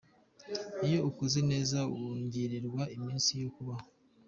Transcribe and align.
Iyo 0.85 0.99
ukoze 1.09 1.39
neza 1.51 1.77
wongererwa 1.99 2.81
iminsi 2.95 3.31
yo 3.43 3.49
kubaho. 3.55 3.85